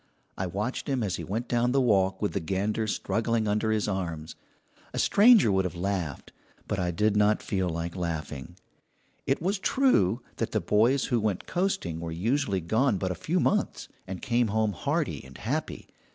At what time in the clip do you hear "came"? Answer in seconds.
14.23-14.47